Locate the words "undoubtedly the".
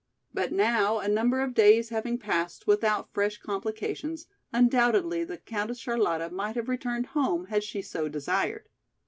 4.51-5.37